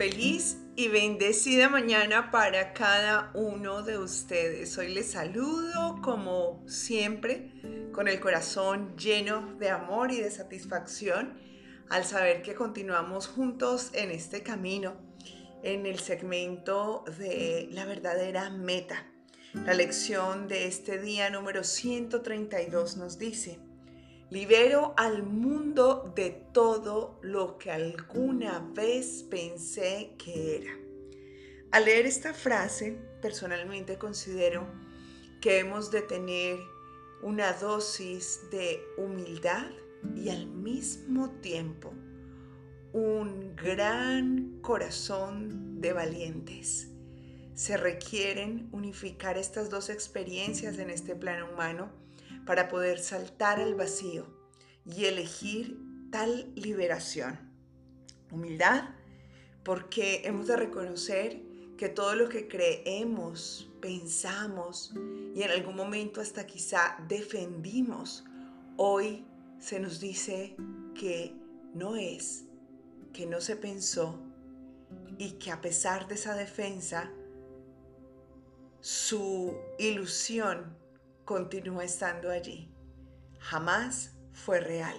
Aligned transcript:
Feliz 0.00 0.56
y 0.76 0.88
bendecida 0.88 1.68
mañana 1.68 2.30
para 2.30 2.72
cada 2.72 3.30
uno 3.34 3.82
de 3.82 3.98
ustedes. 3.98 4.78
Hoy 4.78 4.94
les 4.94 5.10
saludo 5.10 6.00
como 6.02 6.66
siempre 6.66 7.52
con 7.92 8.08
el 8.08 8.18
corazón 8.18 8.96
lleno 8.96 9.56
de 9.58 9.68
amor 9.68 10.10
y 10.10 10.22
de 10.22 10.30
satisfacción 10.30 11.38
al 11.90 12.06
saber 12.06 12.40
que 12.40 12.54
continuamos 12.54 13.26
juntos 13.26 13.90
en 13.92 14.10
este 14.10 14.42
camino, 14.42 14.96
en 15.62 15.84
el 15.84 15.98
segmento 15.98 17.04
de 17.18 17.68
la 17.70 17.84
verdadera 17.84 18.48
meta. 18.48 19.06
La 19.52 19.74
lección 19.74 20.48
de 20.48 20.66
este 20.66 20.98
día 20.98 21.28
número 21.28 21.62
132 21.62 22.96
nos 22.96 23.18
dice, 23.18 23.60
Libero 24.30 24.94
al 24.96 25.24
mundo 25.24 26.12
de 26.14 26.30
todo 26.52 27.18
lo 27.20 27.58
que 27.58 27.72
alguna 27.72 28.60
vez 28.60 29.24
pensé 29.28 30.14
que 30.18 30.56
era. 30.58 30.72
Al 31.72 31.86
leer 31.86 32.06
esta 32.06 32.32
frase, 32.32 32.96
personalmente 33.20 33.98
considero 33.98 34.68
que 35.40 35.58
hemos 35.58 35.90
de 35.90 36.02
tener 36.02 36.60
una 37.22 37.54
dosis 37.54 38.42
de 38.52 38.80
humildad 38.98 39.66
y 40.14 40.28
al 40.28 40.46
mismo 40.46 41.30
tiempo 41.40 41.92
un 42.92 43.56
gran 43.56 44.60
corazón 44.60 45.80
de 45.80 45.92
valientes. 45.92 46.88
Se 47.54 47.76
requieren 47.76 48.68
unificar 48.70 49.36
estas 49.36 49.70
dos 49.70 49.90
experiencias 49.90 50.78
en 50.78 50.88
este 50.88 51.16
plano 51.16 51.50
humano 51.52 51.90
para 52.46 52.68
poder 52.68 52.98
saltar 52.98 53.60
al 53.60 53.74
vacío 53.74 54.26
y 54.84 55.04
elegir 55.04 55.78
tal 56.10 56.52
liberación. 56.54 57.38
Humildad, 58.30 58.90
porque 59.64 60.22
hemos 60.24 60.46
de 60.46 60.56
reconocer 60.56 61.42
que 61.76 61.88
todo 61.88 62.14
lo 62.14 62.28
que 62.28 62.48
creemos, 62.48 63.70
pensamos 63.80 64.92
y 65.34 65.42
en 65.42 65.50
algún 65.50 65.76
momento 65.76 66.20
hasta 66.20 66.46
quizá 66.46 66.96
defendimos, 67.08 68.24
hoy 68.76 69.24
se 69.58 69.80
nos 69.80 70.00
dice 70.00 70.56
que 70.94 71.34
no 71.74 71.96
es, 71.96 72.44
que 73.12 73.26
no 73.26 73.40
se 73.40 73.56
pensó 73.56 74.20
y 75.18 75.32
que 75.32 75.50
a 75.50 75.60
pesar 75.60 76.08
de 76.08 76.14
esa 76.14 76.34
defensa, 76.34 77.10
su 78.80 79.54
ilusión 79.78 80.76
continúa 81.30 81.84
estando 81.84 82.28
allí. 82.28 82.74
Jamás 83.38 84.16
fue 84.32 84.58
real. 84.58 84.96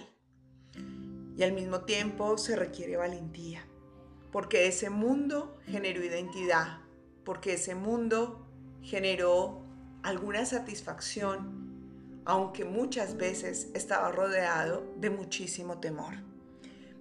Y 1.36 1.42
al 1.42 1.52
mismo 1.52 1.82
tiempo 1.82 2.38
se 2.38 2.56
requiere 2.56 2.96
valentía, 2.96 3.66
porque 4.30 4.66
ese 4.66 4.88
mundo 4.88 5.58
generó 5.66 6.02
identidad, 6.02 6.78
porque 7.22 7.52
ese 7.52 7.74
mundo 7.74 8.48
generó 8.80 9.60
alguna 10.02 10.46
satisfacción, 10.46 12.22
aunque 12.24 12.64
muchas 12.64 13.18
veces 13.18 13.68
estaba 13.74 14.10
rodeado 14.10 14.90
de 14.96 15.10
muchísimo 15.10 15.80
temor. 15.80 16.14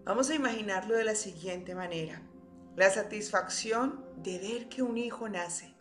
Vamos 0.04 0.30
a 0.30 0.36
imaginarlo 0.36 0.98
de 0.98 1.06
la 1.06 1.16
siguiente 1.16 1.74
manera. 1.74 2.22
La 2.76 2.90
satisfacción 2.90 4.04
de 4.18 4.40
ver 4.40 4.68
que 4.68 4.82
un 4.82 4.98
hijo 4.98 5.30
nace, 5.30 5.74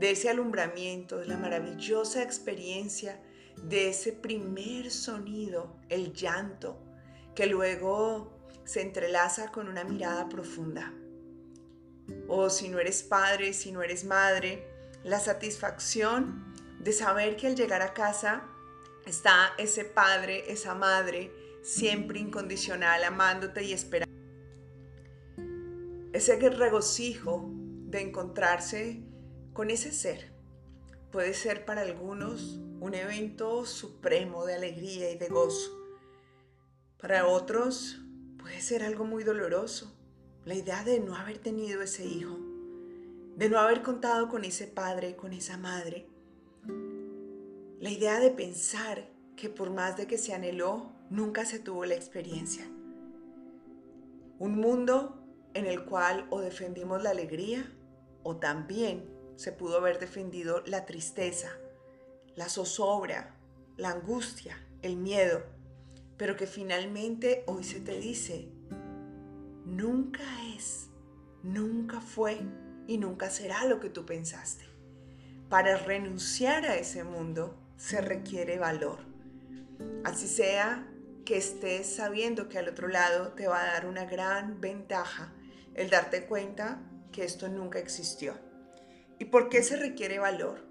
de 0.00 0.12
ese 0.12 0.30
alumbramiento, 0.30 1.18
de 1.18 1.26
la 1.26 1.36
maravillosa 1.36 2.22
experiencia, 2.22 3.20
de 3.62 3.90
ese 3.90 4.14
primer 4.14 4.90
sonido, 4.90 5.76
el 5.90 6.14
llanto, 6.14 6.82
que 7.34 7.44
luego 7.44 8.32
se 8.64 8.80
entrelaza 8.80 9.52
con 9.52 9.68
una 9.68 9.84
mirada 9.84 10.26
profunda. 10.30 10.94
O 12.28 12.48
si 12.48 12.70
no 12.70 12.78
eres 12.78 13.02
padre, 13.02 13.52
si 13.52 13.72
no 13.72 13.82
eres 13.82 14.04
madre, 14.04 14.66
la 15.04 15.20
satisfacción 15.20 16.54
de 16.78 16.94
saber 16.94 17.36
que 17.36 17.48
al 17.48 17.54
llegar 17.54 17.82
a 17.82 17.92
casa 17.92 18.44
está 19.04 19.52
ese 19.58 19.84
padre, 19.84 20.50
esa 20.50 20.74
madre, 20.74 21.30
siempre 21.62 22.20
incondicional, 22.20 23.04
amándote 23.04 23.64
y 23.64 23.74
esperando. 23.74 24.10
Ese 26.14 26.36
regocijo 26.48 27.50
de 27.52 28.00
encontrarse 28.00 29.09
con 29.60 29.68
ese 29.68 29.92
ser. 29.92 30.32
Puede 31.12 31.34
ser 31.34 31.66
para 31.66 31.82
algunos 31.82 32.58
un 32.80 32.94
evento 32.94 33.66
supremo 33.66 34.46
de 34.46 34.54
alegría 34.54 35.10
y 35.10 35.18
de 35.18 35.28
gozo. 35.28 35.78
Para 36.98 37.26
otros 37.26 38.00
puede 38.38 38.62
ser 38.62 38.82
algo 38.82 39.04
muy 39.04 39.22
doloroso, 39.22 39.94
la 40.46 40.54
idea 40.54 40.82
de 40.82 40.98
no 40.98 41.14
haber 41.14 41.36
tenido 41.36 41.82
ese 41.82 42.06
hijo, 42.06 42.38
de 43.36 43.50
no 43.50 43.58
haber 43.58 43.82
contado 43.82 44.30
con 44.30 44.46
ese 44.46 44.66
padre, 44.66 45.14
con 45.14 45.34
esa 45.34 45.58
madre. 45.58 46.08
La 47.80 47.90
idea 47.90 48.18
de 48.18 48.30
pensar 48.30 49.10
que 49.36 49.50
por 49.50 49.68
más 49.68 49.94
de 49.98 50.06
que 50.06 50.16
se 50.16 50.32
anheló, 50.32 50.90
nunca 51.10 51.44
se 51.44 51.58
tuvo 51.58 51.84
la 51.84 51.96
experiencia. 51.96 52.64
Un 54.38 54.56
mundo 54.56 55.22
en 55.52 55.66
el 55.66 55.84
cual 55.84 56.26
o 56.30 56.40
defendimos 56.40 57.02
la 57.02 57.10
alegría 57.10 57.70
o 58.22 58.36
también 58.36 59.19
se 59.40 59.52
pudo 59.52 59.78
haber 59.78 59.98
defendido 59.98 60.62
la 60.66 60.84
tristeza, 60.84 61.48
la 62.36 62.50
zozobra, 62.50 63.36
la 63.78 63.88
angustia, 63.88 64.62
el 64.82 64.98
miedo, 64.98 65.42
pero 66.18 66.36
que 66.36 66.46
finalmente 66.46 67.42
hoy 67.46 67.64
se 67.64 67.80
te 67.80 67.98
dice, 67.98 68.50
nunca 69.64 70.20
es, 70.54 70.90
nunca 71.42 72.02
fue 72.02 72.38
y 72.86 72.98
nunca 72.98 73.30
será 73.30 73.64
lo 73.64 73.80
que 73.80 73.88
tú 73.88 74.04
pensaste. 74.04 74.66
Para 75.48 75.78
renunciar 75.78 76.66
a 76.66 76.76
ese 76.76 77.02
mundo 77.02 77.58
se 77.78 78.02
requiere 78.02 78.58
valor. 78.58 78.98
Así 80.04 80.28
sea 80.28 80.86
que 81.24 81.38
estés 81.38 81.86
sabiendo 81.86 82.50
que 82.50 82.58
al 82.58 82.68
otro 82.68 82.88
lado 82.88 83.32
te 83.32 83.48
va 83.48 83.62
a 83.62 83.72
dar 83.72 83.86
una 83.86 84.04
gran 84.04 84.60
ventaja 84.60 85.32
el 85.72 85.88
darte 85.88 86.26
cuenta 86.26 86.82
que 87.10 87.24
esto 87.24 87.48
nunca 87.48 87.78
existió. 87.78 88.49
¿Y 89.20 89.26
por 89.26 89.50
qué 89.50 89.62
se 89.62 89.76
requiere 89.76 90.18
valor? 90.18 90.64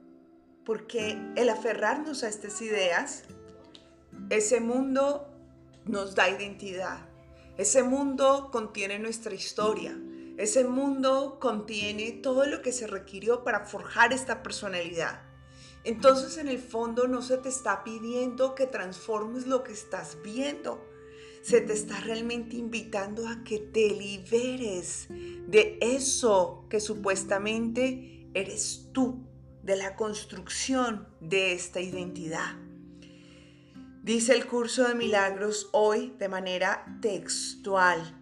Porque 0.66 1.16
el 1.36 1.50
aferrarnos 1.50 2.24
a 2.24 2.30
estas 2.30 2.64
ideas, 2.64 3.26
ese 4.32 4.60
mundo 4.60 5.28
nos 5.86 6.16
da 6.16 6.30
identidad. 6.32 7.08
Ese 7.58 7.84
mundo 7.84 8.50
contiene 8.52 8.98
nuestra 8.98 9.36
historia. 9.36 9.96
Ese 10.38 10.64
mundo 10.64 11.38
contiene 11.40 12.12
todo 12.12 12.48
lo 12.48 12.64
que 12.64 12.72
se 12.72 12.88
requirió 12.88 13.44
para 13.44 13.66
forjar 13.66 14.14
esta 14.14 14.42
personalidad. 14.42 15.22
Entonces 15.84 16.40
en 16.40 16.48
el 16.48 16.58
fondo 16.58 17.08
no 17.08 17.22
se 17.22 17.38
te 17.38 17.50
está 17.50 17.84
pidiendo 17.84 18.56
que 18.56 18.66
transformes 18.66 19.46
lo 19.46 19.64
que 19.64 19.74
estás 19.74 20.18
viendo. 20.24 20.84
Se 21.44 21.62
te 21.62 21.74
está 21.74 22.00
realmente 22.00 22.56
invitando 22.56 23.28
a 23.28 23.44
que 23.44 23.60
te 23.60 23.92
liberes 23.92 25.06
de 25.10 25.78
eso 25.82 26.66
que 26.68 26.80
supuestamente 26.80 28.19
eres 28.34 28.90
tú 28.94 29.28
de 29.64 29.76
la 29.76 29.96
construcción 29.96 31.08
de 31.20 31.54
esta 31.54 31.82
identidad. 31.82 32.56
Dice 34.04 34.34
el 34.34 34.46
curso 34.48 34.88
de 34.88 34.96
milagros 34.96 35.70
hoy 35.74 36.14
de 36.18 36.30
manera 36.30 36.86
textual 37.02 38.16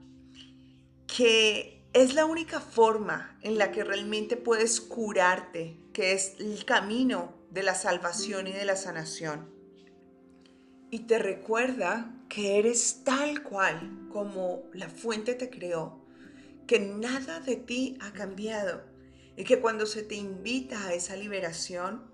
que 1.07 1.89
es 1.93 2.13
la 2.13 2.25
única 2.25 2.59
forma 2.59 3.37
en 3.41 3.57
la 3.57 3.71
que 3.71 3.83
realmente 3.83 4.37
puedes 4.37 4.81
curarte, 4.81 5.79
que 5.93 6.11
es 6.11 6.35
el 6.39 6.65
camino 6.65 7.33
de 7.49 7.63
la 7.63 7.73
salvación 7.73 8.47
y 8.47 8.51
de 8.51 8.65
la 8.65 8.75
sanación. 8.75 9.49
Y 10.91 10.99
te 10.99 11.17
recuerda 11.17 12.13
que 12.29 12.59
eres 12.59 13.03
tal 13.03 13.41
cual 13.41 14.07
como 14.11 14.63
la 14.73 14.89
fuente 14.89 15.33
te 15.33 15.49
creó, 15.49 16.05
que 16.67 16.79
nada 16.79 17.39
de 17.39 17.55
ti 17.55 17.97
ha 18.01 18.11
cambiado 18.11 18.83
y 19.37 19.43
que 19.43 19.61
cuando 19.61 19.85
se 19.85 20.01
te 20.01 20.15
invita 20.15 20.87
a 20.87 20.93
esa 20.95 21.15
liberación, 21.15 22.11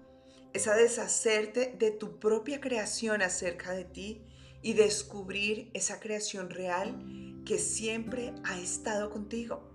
es 0.52 0.68
a 0.68 0.76
deshacerte 0.76 1.76
de 1.80 1.90
tu 1.90 2.20
propia 2.20 2.60
creación 2.60 3.22
acerca 3.24 3.72
de 3.72 3.86
ti 3.86 4.22
y 4.62 4.74
descubrir 4.74 5.72
esa 5.74 6.00
creación 6.00 6.50
real 6.50 7.42
que 7.46 7.58
siempre 7.58 8.34
ha 8.44 8.60
estado 8.60 9.10
contigo 9.10 9.72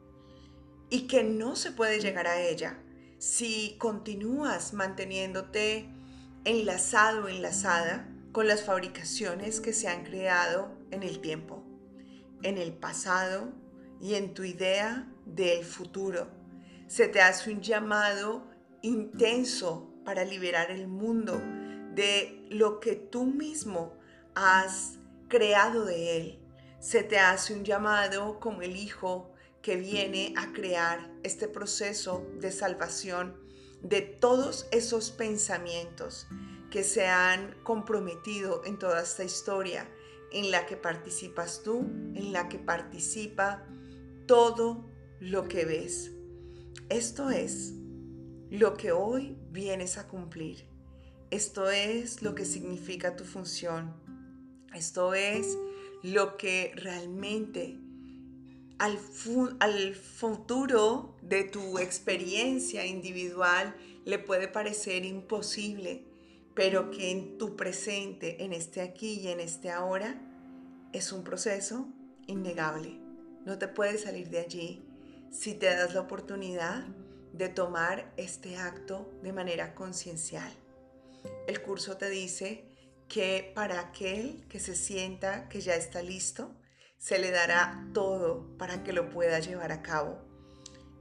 y 0.90 1.06
que 1.06 1.24
no 1.24 1.56
se 1.56 1.72
puede 1.72 2.00
llegar 2.00 2.26
a 2.26 2.40
ella 2.40 2.78
si 3.18 3.76
continúas 3.78 4.72
manteniéndote 4.72 5.88
enlazado 6.44 7.24
o 7.24 7.28
enlazada 7.28 8.08
con 8.30 8.46
las 8.46 8.62
fabricaciones 8.62 9.60
que 9.60 9.72
se 9.72 9.88
han 9.88 10.04
creado 10.04 10.78
en 10.90 11.02
el 11.02 11.20
tiempo, 11.20 11.64
en 12.42 12.56
el 12.56 12.72
pasado 12.72 13.52
y 14.00 14.14
en 14.14 14.32
tu 14.32 14.44
idea 14.44 15.12
del 15.26 15.64
futuro 15.64 16.37
se 16.88 17.06
te 17.06 17.20
hace 17.20 17.52
un 17.52 17.60
llamado 17.60 18.44
intenso 18.80 19.92
para 20.04 20.24
liberar 20.24 20.70
el 20.70 20.88
mundo 20.88 21.38
de 21.94 22.46
lo 22.48 22.80
que 22.80 22.96
tú 22.96 23.26
mismo 23.26 23.94
has 24.34 24.98
creado 25.28 25.84
de 25.84 26.16
él. 26.16 26.38
Se 26.80 27.02
te 27.02 27.18
hace 27.18 27.52
un 27.52 27.64
llamado 27.64 28.40
como 28.40 28.62
el 28.62 28.74
hijo 28.76 29.30
que 29.60 29.76
viene 29.76 30.32
a 30.36 30.52
crear 30.52 31.10
este 31.22 31.46
proceso 31.46 32.26
de 32.40 32.50
salvación 32.50 33.36
de 33.82 34.00
todos 34.00 34.66
esos 34.70 35.10
pensamientos 35.10 36.26
que 36.70 36.84
se 36.84 37.06
han 37.06 37.54
comprometido 37.64 38.64
en 38.64 38.78
toda 38.78 39.02
esta 39.02 39.24
historia 39.24 39.86
en 40.32 40.50
la 40.50 40.64
que 40.64 40.76
participas 40.76 41.62
tú, 41.62 41.80
en 42.14 42.32
la 42.32 42.48
que 42.48 42.58
participa 42.58 43.66
todo 44.26 44.90
lo 45.20 45.48
que 45.48 45.64
ves. 45.66 46.17
Esto 46.90 47.28
es 47.28 47.74
lo 48.48 48.78
que 48.78 48.92
hoy 48.92 49.36
vienes 49.50 49.98
a 49.98 50.08
cumplir. 50.08 50.64
Esto 51.30 51.68
es 51.68 52.22
lo 52.22 52.34
que 52.34 52.46
significa 52.46 53.14
tu 53.14 53.24
función. 53.24 53.92
Esto 54.74 55.12
es 55.12 55.58
lo 56.02 56.38
que 56.38 56.72
realmente 56.76 57.76
al, 58.78 58.96
futuro 58.96 61.14
de 61.20 61.44
tu 61.44 61.78
experiencia 61.78 62.86
individual 62.86 63.76
le 64.06 64.18
puede 64.18 64.48
parecer 64.48 65.04
imposible, 65.04 66.06
pero 66.54 66.90
que 66.90 67.10
en 67.10 67.36
tu 67.36 67.54
presente, 67.54 68.42
en 68.42 68.54
este 68.54 68.80
aquí 68.80 69.20
y 69.20 69.28
en 69.28 69.40
este 69.40 69.70
ahora, 69.70 70.18
es 70.94 71.12
un 71.12 71.22
proceso 71.22 71.86
innegable. 72.26 72.98
No 73.44 73.58
te 73.58 73.68
puedes 73.68 74.04
salir 74.04 74.30
de 74.30 74.38
allí 74.38 74.87
si 75.30 75.54
te 75.54 75.74
das 75.74 75.94
la 75.94 76.00
oportunidad 76.00 76.84
de 77.32 77.48
tomar 77.48 78.12
este 78.16 78.56
acto 78.56 79.10
de 79.22 79.32
manera 79.32 79.74
conciencial. 79.74 80.52
El 81.46 81.62
curso 81.62 81.96
te 81.96 82.08
dice 82.08 82.64
que 83.08 83.52
para 83.54 83.80
aquel 83.80 84.44
que 84.48 84.60
se 84.60 84.74
sienta 84.74 85.48
que 85.48 85.60
ya 85.60 85.74
está 85.74 86.02
listo, 86.02 86.54
se 86.98 87.18
le 87.18 87.30
dará 87.30 87.86
todo 87.94 88.56
para 88.58 88.82
que 88.82 88.92
lo 88.92 89.08
pueda 89.08 89.38
llevar 89.38 89.72
a 89.72 89.82
cabo. 89.82 90.18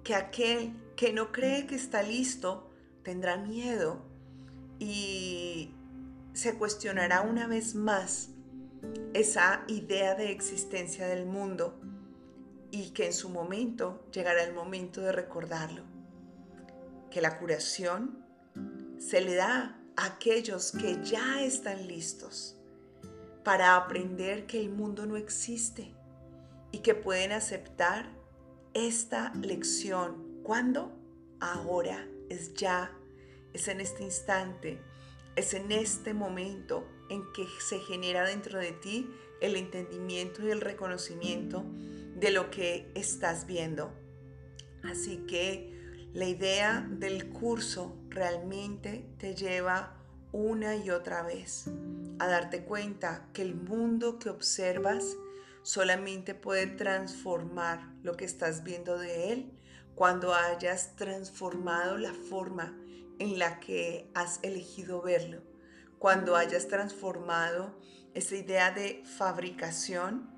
Que 0.04 0.16
aquel 0.16 0.74
que 0.96 1.12
no 1.12 1.32
cree 1.32 1.68
que 1.68 1.76
está 1.76 2.04
listo 2.04 2.70
tendrá 3.04 3.38
miedo 3.38 4.06
y 4.80 5.74
se 6.34 6.56
cuestionará 6.56 7.22
una 7.22 7.48
vez 7.48 7.74
más 7.74 8.30
esa 9.14 9.64
idea 9.68 10.16
de 10.16 10.32
existencia 10.32 11.08
del 11.08 11.26
mundo 11.26 11.80
y 12.78 12.92
que 12.92 13.08
en 13.08 13.14
su 13.14 13.30
momento 13.30 14.06
llegará 14.12 14.44
el 14.44 14.54
momento 14.54 15.02
de 15.02 15.12
recordarlo. 15.12 15.82
Que 17.10 17.22
la 17.22 17.40
curación 17.40 18.24
se 19.00 19.20
le 19.20 19.34
da 19.34 19.82
a 19.96 20.06
aquellos 20.06 20.72
que 20.72 21.04
ya 21.04 21.42
están 21.42 21.88
listos 21.88 22.56
para 23.44 23.76
aprender 23.76 24.46
que 24.46 24.62
el 24.62 24.70
mundo 24.70 25.08
no 25.08 25.18
existe 25.18 25.92
y 26.72 26.80
que 26.80 26.94
pueden 26.94 27.32
aceptar 27.32 28.12
esta 28.76 29.34
lección. 29.42 30.42
¿Cuándo? 30.44 30.96
Ahora, 31.40 32.08
es 32.30 32.54
ya, 32.54 32.92
es 33.54 33.68
en 33.70 33.82
este 33.82 34.04
instante, 34.04 34.80
es 35.36 35.56
en 35.56 35.72
este 35.72 36.14
momento 36.14 36.88
en 37.10 37.24
que 37.34 37.48
se 37.60 37.80
genera 37.80 38.24
dentro 38.24 38.60
de 38.60 38.74
ti 38.74 39.10
el 39.42 39.56
entendimiento 39.56 40.46
y 40.46 40.52
el 40.52 40.62
reconocimiento 40.62 41.64
de 42.20 42.32
lo 42.32 42.50
que 42.50 42.92
estás 42.96 43.46
viendo. 43.46 43.94
Así 44.84 45.26
que 45.28 46.10
la 46.14 46.26
idea 46.26 46.88
del 46.90 47.30
curso 47.30 47.96
realmente 48.10 49.08
te 49.18 49.36
lleva 49.36 49.96
una 50.32 50.76
y 50.76 50.90
otra 50.90 51.22
vez 51.24 51.66
a 52.20 52.28
darte 52.28 52.64
cuenta 52.64 53.30
que 53.34 53.44
el 53.44 53.56
mundo 53.56 54.18
que 54.18 54.30
observas 54.30 55.16
solamente 55.62 56.34
puede 56.34 56.68
transformar 56.68 57.94
lo 58.02 58.16
que 58.18 58.26
estás 58.26 58.64
viendo 58.64 58.98
de 58.98 59.34
él 59.34 59.52
cuando 59.96 60.34
hayas 60.34 60.96
transformado 60.96 61.98
la 61.98 62.14
forma 62.14 62.78
en 63.20 63.38
la 63.40 63.60
que 63.60 64.10
has 64.14 64.40
elegido 64.44 65.02
verlo, 65.02 65.42
cuando 66.00 66.36
hayas 66.36 66.68
transformado 66.68 67.78
esa 68.14 68.36
idea 68.36 68.72
de 68.72 69.04
fabricación 69.18 70.30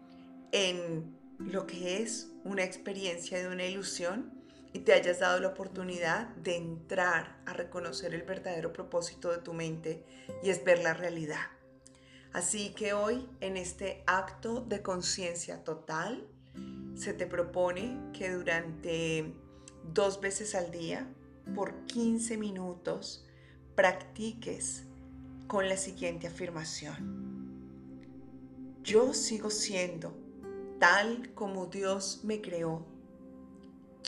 en 0.52 1.19
lo 1.40 1.66
que 1.66 2.04
es 2.04 2.30
una 2.44 2.64
experiencia 2.64 3.40
de 3.40 3.48
una 3.48 3.66
ilusión 3.66 4.32
y 4.74 4.80
te 4.80 4.94
hayas 4.94 5.20
dado 5.20 5.40
la 5.40 5.48
oportunidad 5.48 6.28
de 6.36 6.58
entrar 6.58 7.42
a 7.46 7.54
reconocer 7.54 8.14
el 8.14 8.24
verdadero 8.24 8.72
propósito 8.72 9.32
de 9.32 9.40
tu 9.40 9.54
mente 9.54 10.04
y 10.44 10.50
es 10.50 10.64
ver 10.64 10.84
la 10.84 10.94
realidad. 10.94 11.48
Así 12.34 12.70
que 12.76 12.94
hoy 12.94 13.28
en 13.40 13.58
este 13.58 14.04
acto 14.06 14.62
de 14.62 14.84
conciencia 14.84 15.64
total 15.64 16.28
se 16.96 17.14
te 17.14 17.26
propone 17.26 17.98
que 18.14 18.32
durante 18.32 19.34
dos 19.94 20.22
veces 20.22 20.54
al 20.54 20.70
día, 20.70 21.08
por 21.56 21.86
15 21.86 22.38
minutos, 22.38 23.26
practiques 23.76 24.84
con 25.48 25.68
la 25.68 25.78
siguiente 25.78 26.28
afirmación. 26.28 27.30
Yo 28.84 29.14
sigo 29.14 29.50
siendo 29.50 30.29
tal 30.80 31.34
como 31.34 31.68
Dios 31.68 32.22
me 32.24 32.42
creó. 32.42 32.86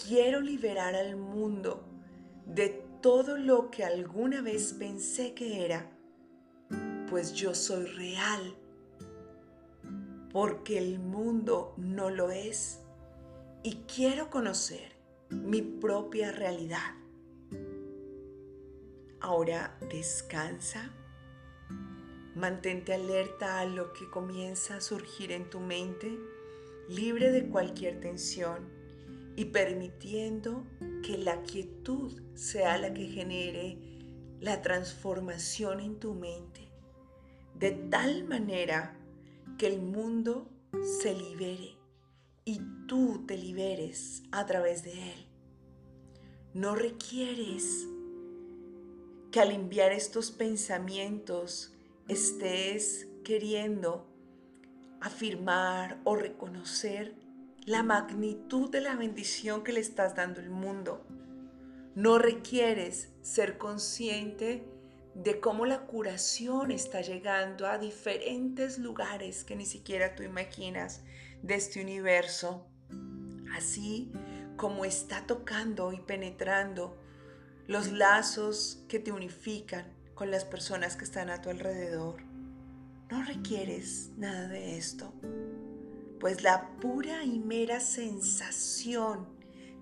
Quiero 0.07 0.39
liberar 0.39 0.95
al 0.95 1.17
mundo 1.17 1.83
de 2.45 2.69
todo 3.01 3.37
lo 3.37 3.69
que 3.69 3.83
alguna 3.83 4.41
vez 4.41 4.73
pensé 4.73 5.33
que 5.33 5.65
era, 5.65 5.91
pues 7.09 7.33
yo 7.33 7.53
soy 7.53 7.85
real, 7.85 8.55
porque 10.31 10.77
el 10.77 10.99
mundo 10.99 11.73
no 11.77 12.09
lo 12.09 12.31
es 12.31 12.79
y 13.63 13.83
quiero 13.93 14.29
conocer 14.29 14.95
mi 15.29 15.61
propia 15.61 16.31
realidad. 16.31 16.95
Ahora 19.19 19.77
descansa, 19.89 20.91
mantente 22.35 22.93
alerta 22.93 23.59
a 23.59 23.65
lo 23.65 23.93
que 23.93 24.09
comienza 24.09 24.77
a 24.77 24.81
surgir 24.81 25.31
en 25.31 25.49
tu 25.49 25.59
mente 25.59 26.17
libre 26.91 27.31
de 27.31 27.47
cualquier 27.47 28.01
tensión 28.01 28.69
y 29.37 29.45
permitiendo 29.45 30.67
que 31.03 31.17
la 31.17 31.41
quietud 31.43 32.21
sea 32.35 32.77
la 32.77 32.93
que 32.93 33.07
genere 33.07 33.77
la 34.41 34.61
transformación 34.61 35.79
en 35.79 35.99
tu 35.99 36.13
mente, 36.13 36.67
de 37.55 37.71
tal 37.71 38.25
manera 38.25 38.97
que 39.57 39.67
el 39.67 39.81
mundo 39.81 40.49
se 41.01 41.13
libere 41.13 41.77
y 42.43 42.59
tú 42.87 43.23
te 43.25 43.37
liberes 43.37 44.23
a 44.31 44.45
través 44.45 44.83
de 44.83 44.91
él. 44.91 45.27
No 46.53 46.75
requieres 46.75 47.87
que 49.31 49.39
al 49.39 49.51
enviar 49.51 49.93
estos 49.93 50.31
pensamientos 50.31 51.73
estés 52.09 53.07
queriendo 53.23 54.10
afirmar 55.01 55.99
o 56.03 56.15
reconocer 56.15 57.15
la 57.65 57.83
magnitud 57.83 58.69
de 58.69 58.81
la 58.81 58.95
bendición 58.95 59.63
que 59.63 59.73
le 59.73 59.79
estás 59.79 60.15
dando 60.15 60.41
al 60.41 60.49
mundo. 60.49 61.05
No 61.95 62.17
requieres 62.17 63.09
ser 63.21 63.57
consciente 63.57 64.65
de 65.13 65.39
cómo 65.39 65.65
la 65.65 65.81
curación 65.81 66.71
está 66.71 67.01
llegando 67.01 67.67
a 67.67 67.77
diferentes 67.77 68.79
lugares 68.79 69.43
que 69.43 69.55
ni 69.55 69.65
siquiera 69.65 70.15
tú 70.15 70.23
imaginas 70.23 71.03
de 71.41 71.55
este 71.55 71.81
universo, 71.81 72.65
así 73.53 74.11
como 74.55 74.85
está 74.85 75.25
tocando 75.25 75.91
y 75.91 75.99
penetrando 75.99 76.97
los 77.67 77.91
lazos 77.91 78.83
que 78.87 78.99
te 78.99 79.11
unifican 79.11 79.93
con 80.13 80.31
las 80.31 80.45
personas 80.45 80.95
que 80.95 81.03
están 81.03 81.29
a 81.29 81.41
tu 81.41 81.49
alrededor. 81.49 82.30
No 83.11 83.21
requieres 83.23 84.09
nada 84.15 84.47
de 84.47 84.77
esto, 84.77 85.13
pues 86.17 86.43
la 86.43 86.77
pura 86.79 87.25
y 87.25 87.39
mera 87.39 87.81
sensación 87.81 89.27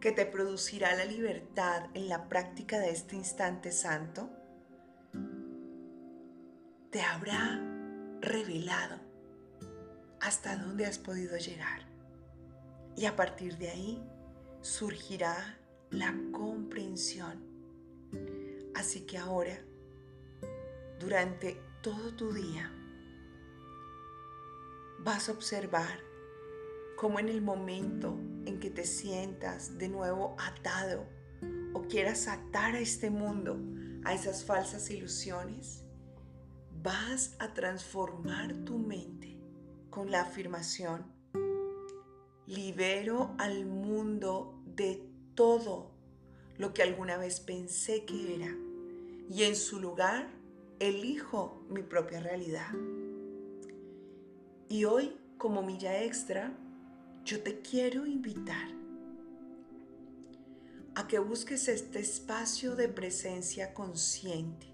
que 0.01 0.11
te 0.11 0.25
producirá 0.25 0.95
la 0.95 1.05
libertad 1.05 1.91
en 1.93 2.09
la 2.09 2.27
práctica 2.27 2.79
de 2.79 2.89
este 2.89 3.15
instante 3.15 3.71
santo 3.71 4.31
te 6.89 7.01
habrá 7.01 7.61
revelado 8.19 8.97
hasta 10.21 10.55
dónde 10.57 10.87
has 10.87 10.97
podido 10.97 11.37
llegar. 11.37 11.81
Y 12.95 13.05
a 13.05 13.15
partir 13.15 13.59
de 13.59 13.69
ahí 13.69 14.03
surgirá 14.61 15.59
la 15.91 16.15
comprensión. 16.31 17.43
Así 18.73 19.01
que 19.01 19.19
ahora, 19.19 19.59
durante 20.99 21.61
todo 21.83 22.15
tu 22.15 22.33
día, 22.33 22.73
vas 25.03 25.29
a 25.29 25.31
observar 25.31 25.99
cómo 26.97 27.19
en 27.19 27.29
el 27.29 27.41
momento 27.41 28.17
en 28.45 28.59
que 28.59 28.69
te 28.69 28.85
sientas 28.85 29.77
de 29.77 29.87
nuevo 29.87 30.35
atado 30.37 31.05
o 31.73 31.83
quieras 31.83 32.27
atar 32.27 32.75
a 32.75 32.79
este 32.79 33.09
mundo, 33.09 33.57
a 34.03 34.13
esas 34.13 34.43
falsas 34.43 34.89
ilusiones, 34.89 35.85
vas 36.81 37.35
a 37.39 37.53
transformar 37.53 38.53
tu 38.65 38.77
mente 38.77 39.39
con 39.89 40.11
la 40.11 40.21
afirmación, 40.21 41.05
libero 42.45 43.35
al 43.37 43.65
mundo 43.65 44.61
de 44.65 45.07
todo 45.35 45.91
lo 46.57 46.73
que 46.73 46.83
alguna 46.83 47.17
vez 47.17 47.39
pensé 47.39 48.05
que 48.05 48.35
era 48.35 48.53
y 49.29 49.43
en 49.43 49.55
su 49.55 49.79
lugar 49.79 50.29
elijo 50.79 51.65
mi 51.69 51.83
propia 51.83 52.19
realidad. 52.19 52.71
Y 54.69 54.85
hoy, 54.85 55.17
como 55.39 55.63
milla 55.63 56.03
extra, 56.03 56.53
yo 57.25 57.41
te 57.41 57.59
quiero 57.61 58.05
invitar 58.05 58.69
a 60.93 61.07
que 61.07 61.17
busques 61.17 61.67
este 61.67 61.99
espacio 61.99 62.75
de 62.75 62.87
presencia 62.87 63.73
consciente 63.73 64.67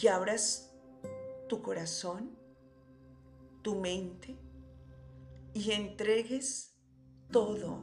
y 0.00 0.06
abras 0.06 0.72
tu 1.48 1.60
corazón, 1.60 2.30
tu 3.60 3.74
mente 3.74 4.38
y 5.52 5.72
entregues 5.72 6.74
todo, 7.30 7.82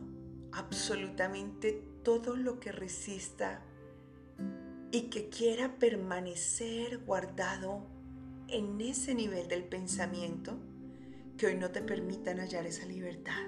absolutamente 0.51 1.73
todo 2.03 2.35
lo 2.35 2.59
que 2.59 2.71
resista 2.71 3.61
y 4.91 5.09
que 5.09 5.29
quiera 5.29 5.77
permanecer 5.77 7.03
guardado 7.05 7.94
en 8.47 8.79
ese 8.81 9.13
nivel 9.15 9.47
del 9.47 9.63
pensamiento 9.63 10.57
que 11.37 11.47
hoy 11.47 11.57
no 11.57 11.71
te 11.71 11.81
permitan 11.81 12.39
hallar 12.39 12.65
esa 12.65 12.85
libertad. 12.85 13.43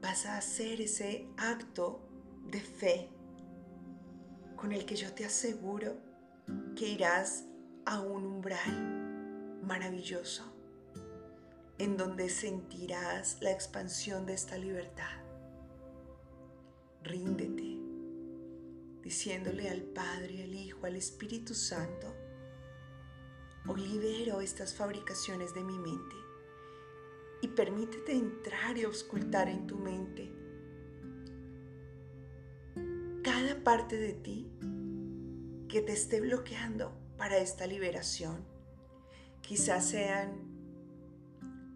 Vas 0.00 0.26
a 0.26 0.36
hacer 0.36 0.80
ese 0.80 1.26
acto 1.36 2.00
de 2.50 2.60
fe 2.60 3.08
con 4.56 4.72
el 4.72 4.84
que 4.84 4.96
yo 4.96 5.12
te 5.12 5.24
aseguro 5.24 5.96
que 6.76 6.88
irás 6.88 7.46
a 7.86 8.00
un 8.00 8.24
umbral 8.24 9.58
maravilloso 9.62 10.44
en 11.78 11.96
donde 11.96 12.28
sentirás 12.28 13.38
la 13.40 13.50
expansión 13.50 14.26
de 14.26 14.34
esta 14.34 14.58
libertad. 14.58 15.24
Ríndete, 17.02 17.78
diciéndole 19.02 19.70
al 19.70 19.82
Padre, 19.82 20.42
al 20.44 20.54
Hijo, 20.54 20.84
al 20.84 20.96
Espíritu 20.96 21.54
Santo, 21.54 22.14
hoy 23.66 23.86
libero 23.86 24.40
estas 24.40 24.74
fabricaciones 24.74 25.54
de 25.54 25.64
mi 25.64 25.78
mente 25.78 26.16
y 27.42 27.48
permítete 27.48 28.12
entrar 28.12 28.76
y 28.76 28.84
auscultar 28.84 29.48
en 29.48 29.66
tu 29.66 29.76
mente 29.76 30.32
cada 33.22 33.62
parte 33.62 33.96
de 33.96 34.14
ti 34.14 34.50
que 35.68 35.82
te 35.82 35.92
esté 35.92 36.20
bloqueando 36.20 36.92
para 37.16 37.38
esta 37.38 37.66
liberación. 37.66 38.44
Quizás 39.40 39.86
sean 39.86 40.32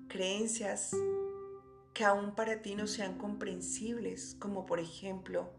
creencias 0.08 0.90
que 1.92 2.04
aún 2.04 2.34
para 2.34 2.60
ti 2.60 2.74
no 2.74 2.86
sean 2.86 3.18
comprensibles, 3.18 4.36
como 4.40 4.66
por 4.66 4.80
ejemplo, 4.80 5.52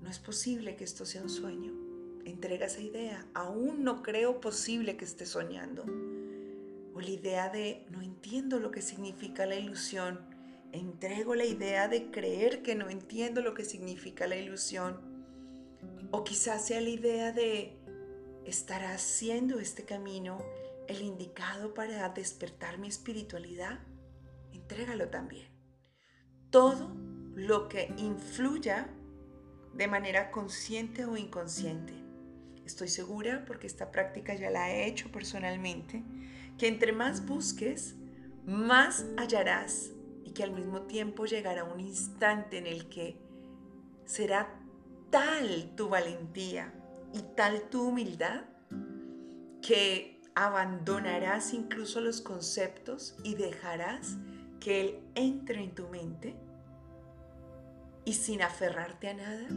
no 0.00 0.08
es 0.08 0.18
posible 0.18 0.76
que 0.76 0.84
esto 0.84 1.04
sea 1.04 1.22
un 1.22 1.30
sueño. 1.30 1.79
Entrega 2.24 2.66
esa 2.66 2.80
idea, 2.80 3.26
aún 3.34 3.84
no 3.84 4.02
creo 4.02 4.40
posible 4.40 4.96
que 4.96 5.04
esté 5.04 5.26
soñando. 5.26 5.84
O 6.94 7.00
la 7.00 7.10
idea 7.10 7.48
de 7.48 7.86
no 7.90 8.02
entiendo 8.02 8.58
lo 8.58 8.70
que 8.70 8.82
significa 8.82 9.46
la 9.46 9.56
ilusión. 9.56 10.20
Entrego 10.72 11.34
la 11.34 11.44
idea 11.44 11.88
de 11.88 12.10
creer 12.10 12.62
que 12.62 12.74
no 12.74 12.88
entiendo 12.88 13.40
lo 13.42 13.54
que 13.54 13.64
significa 13.64 14.26
la 14.26 14.36
ilusión. 14.36 15.00
O 16.10 16.24
quizás 16.24 16.66
sea 16.66 16.80
la 16.80 16.90
idea 16.90 17.32
de 17.32 17.78
estar 18.44 18.84
haciendo 18.84 19.60
este 19.60 19.84
camino 19.84 20.38
el 20.88 21.02
indicado 21.02 21.72
para 21.72 22.08
despertar 22.08 22.78
mi 22.78 22.88
espiritualidad, 22.88 23.78
entrégalo 24.52 25.08
también. 25.08 25.48
Todo 26.50 26.90
lo 27.34 27.68
que 27.68 27.94
influya 27.96 28.88
de 29.72 29.86
manera 29.86 30.32
consciente 30.32 31.04
o 31.04 31.16
inconsciente. 31.16 31.94
Estoy 32.64 32.88
segura, 32.88 33.44
porque 33.46 33.66
esta 33.66 33.90
práctica 33.90 34.34
ya 34.34 34.50
la 34.50 34.70
he 34.70 34.86
hecho 34.86 35.10
personalmente, 35.10 36.02
que 36.58 36.68
entre 36.68 36.92
más 36.92 37.26
busques, 37.26 37.96
más 38.46 39.06
hallarás 39.16 39.92
y 40.24 40.32
que 40.32 40.42
al 40.42 40.52
mismo 40.52 40.82
tiempo 40.82 41.26
llegará 41.26 41.64
un 41.64 41.80
instante 41.80 42.58
en 42.58 42.66
el 42.66 42.88
que 42.88 43.16
será 44.04 44.60
tal 45.10 45.72
tu 45.76 45.88
valentía 45.88 46.72
y 47.12 47.22
tal 47.36 47.68
tu 47.70 47.88
humildad 47.88 48.42
que 49.62 50.20
abandonarás 50.34 51.52
incluso 51.52 52.00
los 52.00 52.20
conceptos 52.20 53.16
y 53.24 53.34
dejarás 53.34 54.16
que 54.60 54.80
Él 54.80 54.98
entre 55.14 55.62
en 55.62 55.74
tu 55.74 55.88
mente 55.88 56.36
y 58.04 58.14
sin 58.14 58.42
aferrarte 58.42 59.08
a 59.08 59.14
nada, 59.14 59.48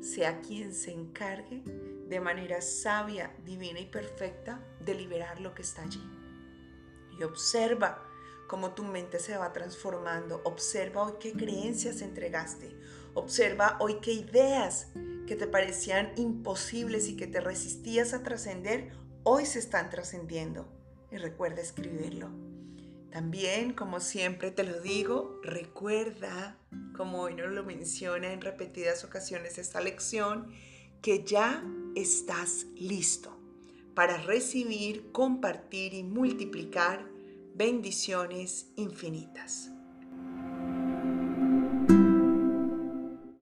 sea 0.00 0.40
quien 0.40 0.74
se 0.74 0.92
encargue 0.92 1.62
de 2.08 2.20
manera 2.20 2.60
sabia, 2.60 3.34
divina 3.44 3.80
y 3.80 3.86
perfecta 3.86 4.60
de 4.80 4.94
liberar 4.94 5.40
lo 5.40 5.54
que 5.54 5.62
está 5.62 5.82
allí. 5.82 6.02
Y 7.18 7.22
observa 7.22 8.02
cómo 8.46 8.72
tu 8.72 8.84
mente 8.84 9.18
se 9.18 9.36
va 9.36 9.52
transformando. 9.52 10.40
Observa 10.44 11.04
hoy 11.04 11.14
qué 11.20 11.32
creencias 11.32 12.02
entregaste. 12.02 12.76
Observa 13.14 13.76
hoy 13.80 13.98
qué 14.00 14.12
ideas 14.12 14.88
que 15.26 15.36
te 15.36 15.46
parecían 15.46 16.12
imposibles 16.16 17.08
y 17.08 17.16
que 17.16 17.26
te 17.26 17.40
resistías 17.40 18.14
a 18.14 18.22
trascender, 18.22 18.92
hoy 19.24 19.44
se 19.44 19.58
están 19.58 19.90
trascendiendo 19.90 20.68
y 21.10 21.16
recuerda 21.16 21.60
escribirlo. 21.60 22.30
También, 23.10 23.72
como 23.72 24.00
siempre 24.00 24.50
te 24.50 24.62
lo 24.62 24.80
digo, 24.80 25.40
recuerda, 25.42 26.58
como 26.96 27.22
hoy 27.22 27.34
nos 27.34 27.50
lo 27.50 27.64
menciona 27.64 28.32
en 28.32 28.40
repetidas 28.40 29.04
ocasiones 29.04 29.58
esta 29.58 29.80
lección, 29.80 30.52
que 31.02 31.24
ya 31.24 31.64
estás 31.96 32.66
listo 32.76 33.36
para 33.94 34.18
recibir, 34.18 35.10
compartir 35.10 35.94
y 35.94 36.02
multiplicar 36.02 37.10
bendiciones 37.54 38.70
infinitas. 38.76 39.70